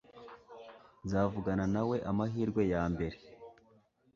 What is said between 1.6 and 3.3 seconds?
nawe amahirwe yambere.